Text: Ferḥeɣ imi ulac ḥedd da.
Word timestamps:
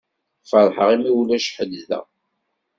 Ferḥeɣ 0.49 0.89
imi 0.95 1.11
ulac 1.19 1.47
ḥedd 1.55 1.73
da. 1.89 2.01